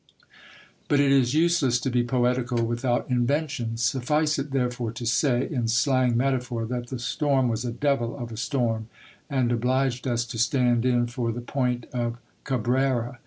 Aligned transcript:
But 0.87 0.99
it 0.99 1.11
is 1.11 1.35
useless 1.35 1.79
to 1.81 1.91
be 1.91 2.03
poetical 2.03 2.65
without 2.65 3.07
invention. 3.07 3.77
Suffice 3.77 4.39
it 4.39 4.49
therefore 4.49 4.91
to 4.93 5.05
say, 5.05 5.47
in 5.47 5.67
slang 5.67 6.17
metaphor, 6.17 6.65
that 6.65 6.87
the 6.87 6.97
storm 6.97 7.47
was 7.49 7.65
a 7.65 7.71
devil 7.71 8.17
of 8.17 8.31
a 8.31 8.37
storm, 8.37 8.87
and 9.29 9.51
obliged 9.51 10.07
us 10.07 10.25
to 10.25 10.39
stand 10.39 10.87
in 10.87 11.05
for 11.05 11.31
the 11.31 11.39
point 11.39 11.85
of 11.93 12.17
Ca 12.45 12.57
brera. 12.57 13.19